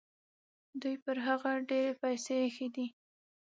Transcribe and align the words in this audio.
دوی 0.81 0.95
پر 1.03 1.17
هغه 1.27 1.51
ډېرې 1.69 1.93
پیسې 2.01 2.33
ایښي 2.43 2.67
دي. 2.75 2.87